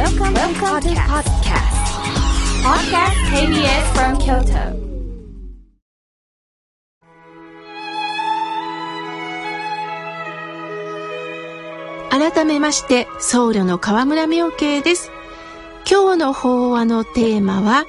[0.00, 1.76] Welcome, Welcome to podcast.
[2.64, 4.80] Podcast KBS from Kyoto.
[12.10, 15.10] 改めまして僧侶の河村明慶です
[15.86, 17.84] 今日の法話のテーマは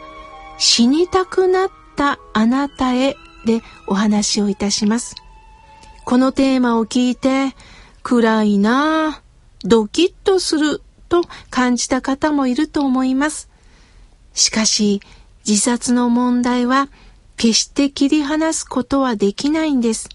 [0.57, 3.15] 死にたくなったあなたへ
[3.45, 5.15] でお話をいたします
[6.03, 7.55] このテーマを聞いて
[8.03, 9.21] 暗いな
[9.63, 10.81] ドキッとする
[11.11, 13.49] と感じた方もいると思います
[14.33, 15.01] しかし
[15.47, 16.89] 自殺の問題は
[17.37, 20.09] 決して切り離すことはできないんです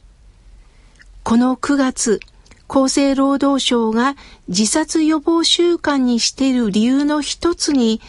[1.23, 2.20] この9月
[2.69, 4.17] 厚生労働省が
[4.48, 8.01] 自殺予防週間にしている理由の一つに、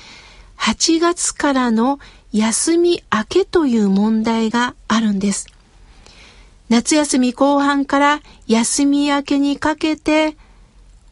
[0.57, 1.99] 8月からの
[2.33, 5.47] 休み明けという問題があるんです。
[6.69, 10.35] 夏休み後半から休み明けにかけて、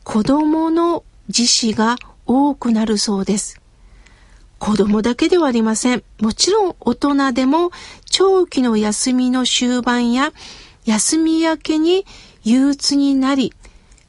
[0.03, 3.61] 子供の自死が多くなるそうです。
[4.57, 6.03] 子供だけではありません。
[6.21, 7.71] もちろん大人でも
[8.05, 10.31] 長期の休みの終盤や
[10.85, 12.05] 休み明けに
[12.43, 13.53] 憂鬱になり、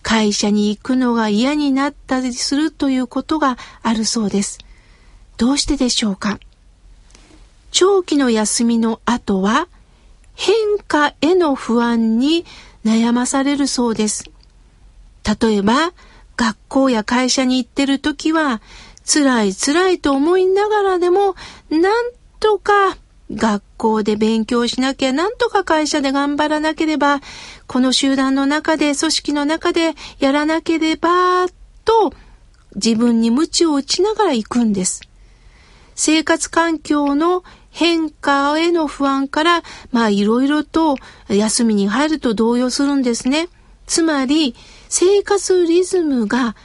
[0.03, 4.59] 会社に行くのが嫌になったりするということがあるそうです。
[5.37, 6.39] どうしてでしょうか？
[7.73, 9.69] 長期の休みの後は
[10.35, 12.45] 変化への不安に
[12.85, 14.31] 悩まされるそうです。
[15.41, 15.93] 例えば、
[16.37, 18.61] 学校や会社に行ってる時は、
[19.05, 21.35] 辛い辛いと思いながらでも、
[21.71, 22.97] なんとか
[23.33, 27.21] 学校で勉強しなきゃ、なんとか会社で頑張らなければ、
[27.67, 31.47] この集団の中で、組織の中でやらなければ、
[31.85, 32.13] と
[32.75, 35.01] 自分に鞭を打ちながら行くんです。
[35.95, 40.97] 生活環境の変化への不安から、まあいろいろと
[41.29, 43.49] 休みに入ると動揺するんですね。
[43.87, 44.55] つまり、
[44.89, 46.57] 生活リズムが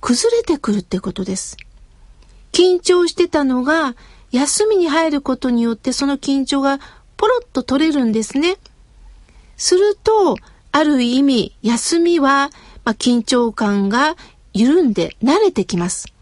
[0.00, 1.56] 崩れてくるってことです。
[2.52, 3.96] 緊張してたのが、
[4.30, 6.80] 休みに入ることによってその緊張が
[7.16, 8.56] ポロッと取れるんですね。
[9.56, 10.36] すると、
[10.72, 12.50] ある意味、休みは、
[12.84, 14.16] まあ、緊張感が
[14.52, 16.12] 緩んで慣れてきます。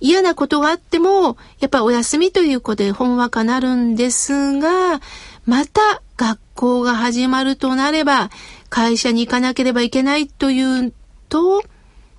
[0.00, 5.00] 嫌なことがあっても、やっぱお休みということでほんわかなるんですが、
[5.44, 8.30] また学校が始まるとなれば、
[8.70, 10.92] 会社に行かなければいけないという
[11.28, 11.62] と、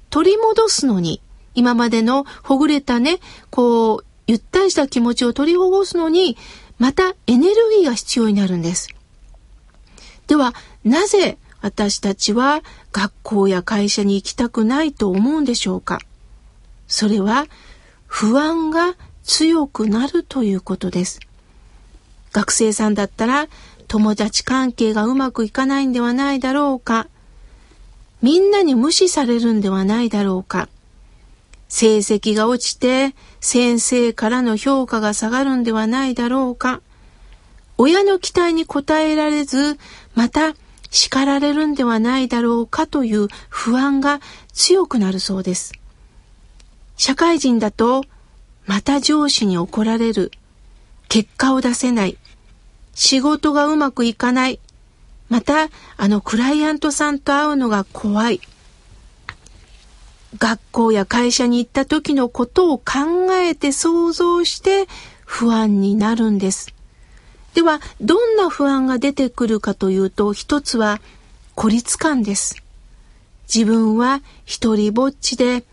[0.09, 1.21] 取り戻すのに、
[1.55, 6.37] 今までのほぐれたね、こう、ゆったりした気持ちを取りほぐすのに、
[6.77, 8.89] またエネルギーが必要になるんです。
[10.27, 12.61] では、なぜ私たちは
[12.91, 15.99] 学校や会社に行きたくないと思うんでしょうか？
[16.87, 17.47] それは
[18.07, 21.19] 不安が強くなるということです。
[22.31, 23.47] 学生さんだったら
[23.89, 27.07] 友達関係がうまくいかないんではないだろうか
[28.21, 30.69] みんなに無視されるんではないだろうか
[31.69, 36.81] 成績が落ちて先生からの評価が下がるんではないだろうか。
[37.77, 39.77] 親の期待に応えられず、
[40.15, 40.55] また
[40.89, 44.19] 叱られるんではないだろうかという不安が
[44.51, 45.71] 強くなるそうです。
[46.97, 48.03] 社会人だと、
[48.65, 50.31] また上司に怒られる、
[51.07, 52.17] 結果を出せない、
[52.99, 54.59] 仕事がうまくいかない、
[55.29, 58.41] またあのクライアントさんと会うのが怖い、
[60.37, 62.83] 学校や会社に行った時のことを考
[63.35, 64.87] えて想像して
[65.25, 66.73] 不安になるんです。
[67.53, 70.99] では、どんな不安が出てくるかというと、一つは
[71.55, 72.61] 孤立感です。
[73.47, 75.63] 自分は一人ぼっちで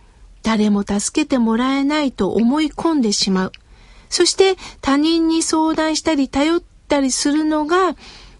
[0.45, 3.53] 誰も助けてもらえないと思い込んでしまう。
[4.11, 7.97] そして他人に相談したり頼っったりするのが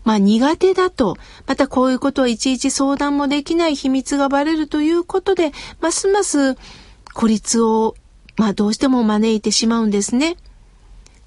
[0.07, 1.17] まあ苦手だと、
[1.49, 6.55] またこういうことはいちいち相談もできない秘密がバレるということで、ますます
[7.13, 7.97] 孤立を、
[8.37, 10.37] まあどうしても招いてしまうんですね。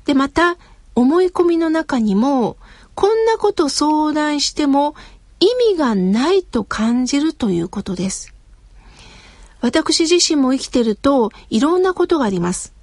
[0.06, 0.56] で、また
[0.96, 2.56] 思い込みの中にも、
[2.96, 4.96] こんなこと相談しても
[5.42, 8.34] 意味がないと感じるということです。
[9.60, 12.74] 私自身も生きてるといろんなことがあります。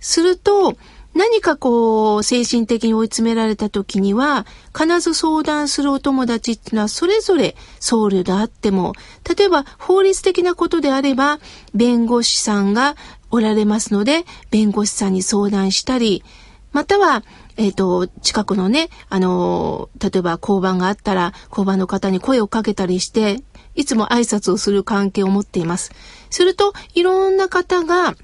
[0.00, 0.74] すると、
[1.14, 4.46] 何かこう、精神的に追い詰められた時には、
[4.76, 8.94] 必ず相談するお友達っていうのはそれぞれ僧侶であっても、
[9.36, 11.38] 例えば法律的なことであれば、
[11.72, 12.96] 弁護士さんが
[13.30, 16.24] おられますので、弁護士さんに相談したり、
[16.72, 17.22] または、
[17.56, 23.42] えっ、ー、と、近くのね、あの、例えば交番があったら、交番の方に声をかけたりして、
[23.76, 25.92] いつも挨拶をする関係を持っています。
[26.30, 28.16] すると、いろんな方が、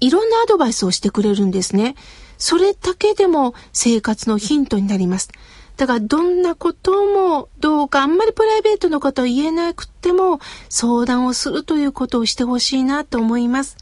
[0.00, 1.94] いろんなアドバイスをしてくれるんですね。
[2.38, 5.28] それだけでも生活のヒントになります。
[5.76, 13.76] だからどんなこともどうかあんまりプライベートのことを言えなくても相談をするということをしてほしいなと思います。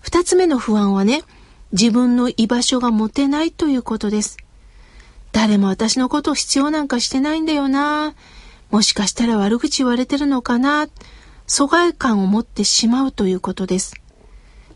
[0.00, 1.22] 二つ目の不安はね、
[1.72, 4.36] 自分の居場所が持てないということです。
[5.32, 8.14] 誰も私のことを必要なんかしてないんだよな。
[8.70, 10.88] もしかしたら悪口言われてるのかな。
[11.46, 13.94] 疎外感を持ってしまうということです。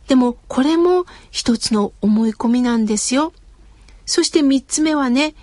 [0.09, 3.33] でもこれも一つの思い込みなんですよ。
[4.05, 5.35] そして三つ目はね、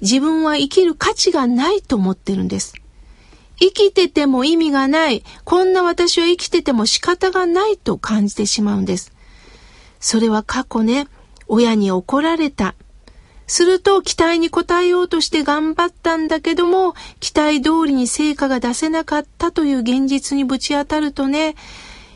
[0.00, 2.74] 自分は生きる価値がないと思ってるんです。
[3.60, 5.24] 生きてても意味がない。
[5.44, 9.12] こんな私は生きてても仕方がないと感じてしまうんです。
[10.00, 11.06] それは過去ね、
[11.46, 12.74] 親に怒られた。
[13.46, 21.54] すると期待に応えようとして頑張ったんだけども、期待通りに成果が出せなかったという現実にぶち当たるとね、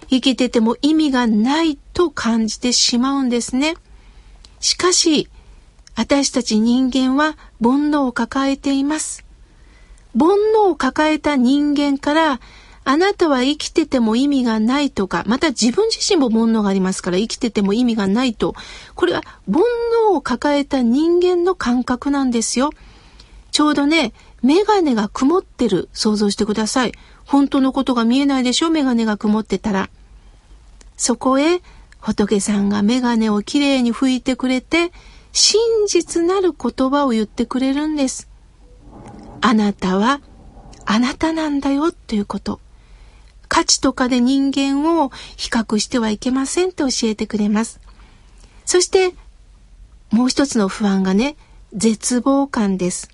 [0.09, 3.77] 生きてても意味がないと感じてしまうんですね。
[4.61, 5.29] しかし、
[5.95, 9.25] 私たち人間は煩悩を抱えています。
[10.19, 12.41] 煩悩を抱えた人間から、
[12.89, 18.55] あなたは生きてても意味がないとか、また自分自身も煩悩がありますから生きてても意味がないと。
[18.95, 19.63] これは煩
[20.11, 22.71] 悩を抱えた人間の感覚なんですよ。
[23.51, 24.13] ちょうどね、
[24.43, 26.93] メガネが曇ってる想像してください。
[27.25, 29.91] 本当のことが見えないでしょメガネが曇ってたら。
[30.97, 31.61] そこへ
[32.01, 34.93] 仏さんがメガネをきれいに拭いてくれて、
[35.33, 38.29] 真実なる言葉を言ってくれるんです。
[39.41, 40.21] あなたは
[40.85, 42.61] あなたなんだよということ。
[43.49, 47.81] 価値とかで人間を比較してはいけませんと教えてくれます。
[48.65, 49.15] そして、
[50.11, 51.37] もう一つの不安がね、
[51.73, 53.11] 絶望感です。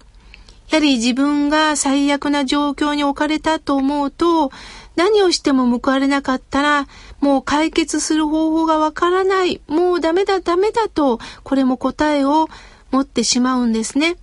[0.70, 4.50] やはり自分が最悪な状況に置かれたと思うと、
[4.96, 6.88] 何をしても報われなかったら、
[7.20, 12.48] もう解決する方法がわからない、もうダメだダメだと、これも答えを
[12.90, 14.16] 持ってしまうんですね。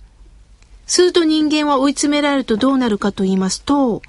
[0.86, 4.02] すると人間は追い詰められるとどうなるかと言いますと、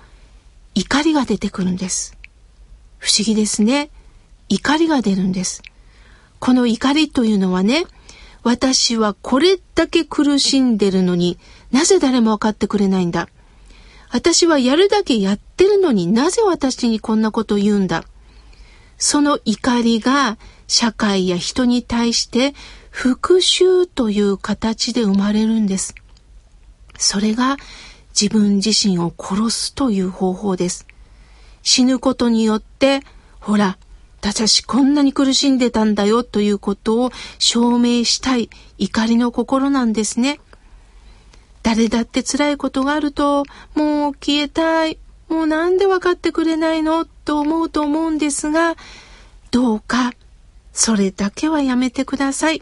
[0.74, 2.18] 怒りが出てくるんです。
[2.98, 3.90] 不思議ですね。
[4.50, 5.64] 怒りが出るんです。
[6.40, 7.86] この怒りというのはね、
[8.44, 11.38] 私はこれだけ苦しんでるのに
[11.72, 13.28] なぜ誰も分かってくれないんだ？
[14.12, 18.04] 私はやるだけやってるのになぜ私にこんなこと言うんだ？
[18.98, 22.54] その怒りが社会や人に対して
[22.90, 25.96] 復讐という形で生まれるんです。
[26.98, 27.58] それが
[28.20, 30.86] 自分自身を殺すという方法です。
[31.64, 33.02] 死ぬことによって、
[33.40, 33.78] ほら、
[34.22, 40.40] 私こんなに苦しんでたんだよということを証明したい怒りの心なんですね。
[41.64, 45.00] 誰だって辛いことがあると、もう消えたい。
[45.28, 48.76] もうなんで分かってくれないのと思うと思うんですが、
[49.50, 50.12] どうか、
[50.72, 52.62] それだけはやめてください。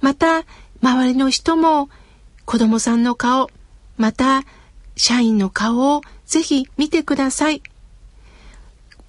[0.00, 0.44] また、
[0.82, 1.88] 周りの人も、
[2.44, 3.50] 子供さんの顔、
[3.98, 4.42] また、
[4.96, 7.62] 社員の顔をぜひ見てください。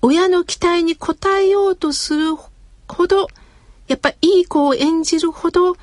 [0.02, 2.36] 親の期待に応えようとする
[2.88, 3.28] ほど、
[3.88, 5.76] やっぱいい子を演じるほど、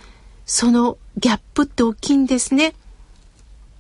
[0.47, 2.75] そのギャップって大きいんですね。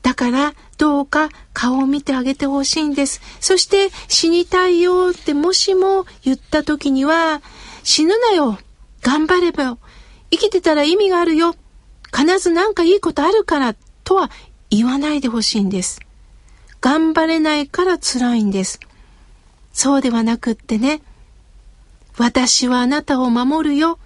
[0.02, 3.20] だからどうか顔を見てあげてほしいんです。
[3.40, 7.40] そして死にたいよってもしも言った時には
[7.82, 8.58] 死ぬなよ。
[9.02, 9.78] 頑張れば。
[10.31, 11.54] 生きてたら意味があるよ。
[12.14, 14.31] 必ず何かいいことあるからとは
[14.70, 16.00] 言わないでほしいんです。
[16.81, 18.81] 頑張れないから辛いんです。
[19.74, 21.02] そうではなくってね。
[22.16, 23.98] 私はあなたを守るよ。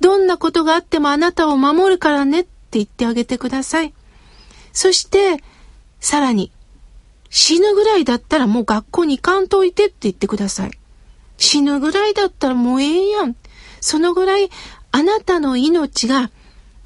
[0.00, 3.94] どんなことがあってもあなたを守るからねって言ってあげてください。
[4.72, 5.42] そして、
[6.00, 6.52] さらに、
[7.30, 10.70] 死ぬぐらいだったらもう学校に行かんといてって言ってください。
[11.38, 13.34] 死ぬぐらいだったらもうええやん。
[13.80, 14.50] そのぐらい
[14.92, 16.30] あなたの命が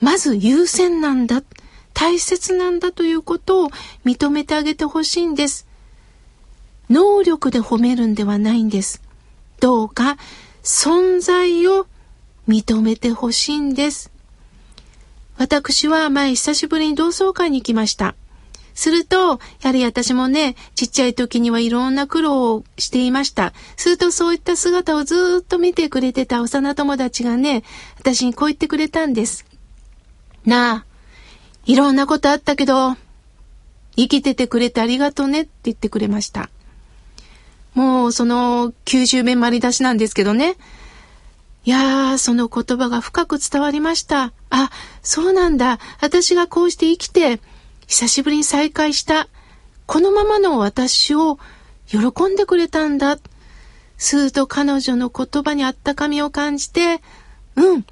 [0.01, 1.43] まず優先なんだ。
[1.93, 3.71] 大切なんだということを
[4.05, 5.67] 認めてあげてほしいんです。
[6.91, 9.01] 能力で褒めるんではないんです。
[9.61, 10.17] どうか
[10.63, 11.87] 存在を
[12.49, 14.11] 認めてほしいんです。
[15.39, 18.15] 私は前久しぶりに同窓会に行きました。
[18.75, 23.53] すると、やはり私もね、ちっちゃい時にはいろんな苦労をしていました。
[23.77, 27.63] するとそういった姿をずっと見てくれてた幼友達がね、
[27.99, 29.47] 私にこう言ってくれたんです。
[30.45, 30.85] なあ、
[31.67, 32.97] いろんなことあったけど、
[33.97, 36.51] 生きててくれてありがとうねって言ってくれました。
[37.75, 40.57] もうその90面丸出しなんですけどね。
[41.65, 44.33] いやー、その言葉が深く伝わりました。
[44.49, 44.71] あ、
[45.03, 45.79] そうなんだ。
[46.01, 47.41] 私がこうして生きて、
[47.87, 49.29] 久しぶりに再会した。
[49.87, 51.39] このままの私を
[51.87, 51.99] 喜
[52.33, 53.19] んでくれたんだ。
[53.99, 57.03] すーと彼女の言葉にあったかみを感じて、
[57.57, 57.85] うん。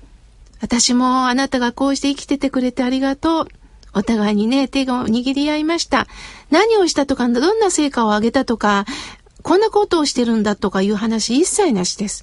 [0.60, 3.48] 私もあなたがこうして生きててくれてありがとう。
[3.94, 6.06] お互いにね、手が握り合いました。
[6.50, 8.86] 何をしたとか、どんな成果を上げたとか、
[9.42, 12.22] こんなことをしてるんだとかいう話一切なしです。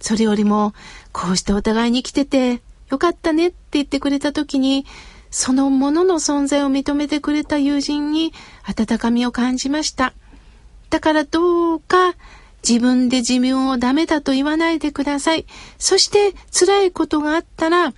[0.00, 0.74] それよりも、
[1.12, 4.86] こうしてお互いに来てて、よかったねって言ってくれた時に、
[5.30, 8.32] そのものの存在を認めてくれた友人に
[8.64, 10.14] 温かみを感じました。
[10.90, 12.14] だからどうか
[12.66, 15.46] 自分で自分をダメだと言わないでください。
[15.78, 17.92] そして辛いことがあったら、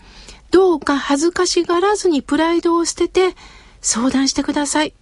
[0.50, 3.37] どうか恥ずかしがらずにプライドを捨てて
[3.80, 4.94] 相談してください。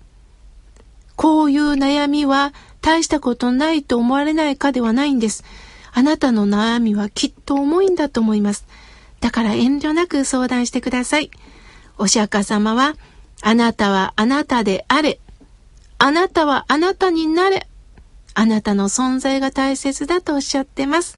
[1.16, 5.44] こういう悩みは大したことないと思われないかではないんです。
[5.92, 8.66] あなたの悩みはきっと重いんだと思います。
[9.20, 11.30] だから遠慮なく相談してください。
[11.96, 12.94] お釈迦様は、
[13.42, 15.20] あなたはあなたであれ。
[15.98, 17.66] あなたはあなたになれ。
[18.34, 21.16] あなたの存在が大切だとおっしゃってます。